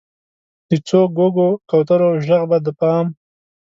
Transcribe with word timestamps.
د 0.69 0.71
څو 0.87 0.99
ګوګو، 1.17 1.49
کوترو 1.69 2.09
ږغ 2.25 2.41
به 2.49 2.57
د 2.65 2.67
بام، 2.79 3.07